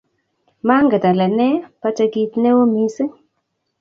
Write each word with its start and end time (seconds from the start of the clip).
Mangen 0.67 1.03
ale 1.09 1.27
ne, 1.39 1.49
pate 1.81 2.05
kit 2.13 2.31
neo 2.43 2.61
mising 2.73 3.11